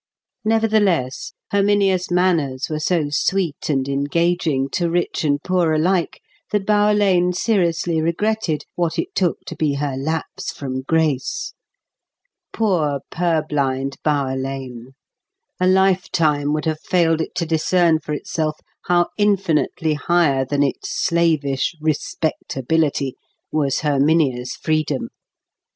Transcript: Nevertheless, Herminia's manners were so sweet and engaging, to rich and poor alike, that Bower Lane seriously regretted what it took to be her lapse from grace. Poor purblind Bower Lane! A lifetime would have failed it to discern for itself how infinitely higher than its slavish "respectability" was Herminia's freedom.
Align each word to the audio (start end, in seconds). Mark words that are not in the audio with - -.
Nevertheless, 0.43 1.33
Herminia's 1.51 2.09
manners 2.09 2.69
were 2.71 2.79
so 2.79 3.09
sweet 3.11 3.69
and 3.69 3.87
engaging, 3.87 4.67
to 4.71 4.89
rich 4.89 5.23
and 5.23 5.39
poor 5.43 5.73
alike, 5.73 6.21
that 6.51 6.65
Bower 6.65 6.95
Lane 6.95 7.33
seriously 7.33 8.01
regretted 8.01 8.63
what 8.73 8.97
it 8.97 9.13
took 9.13 9.41
to 9.45 9.55
be 9.55 9.75
her 9.75 9.95
lapse 9.95 10.51
from 10.51 10.81
grace. 10.81 11.53
Poor 12.51 13.01
purblind 13.11 13.97
Bower 14.03 14.35
Lane! 14.35 14.93
A 15.59 15.67
lifetime 15.67 16.51
would 16.51 16.65
have 16.65 16.81
failed 16.81 17.21
it 17.21 17.35
to 17.35 17.45
discern 17.45 17.99
for 17.99 18.11
itself 18.13 18.57
how 18.85 19.05
infinitely 19.19 19.93
higher 19.93 20.43
than 20.45 20.63
its 20.63 20.89
slavish 21.05 21.75
"respectability" 21.79 23.13
was 23.51 23.81
Herminia's 23.81 24.53
freedom. 24.53 25.09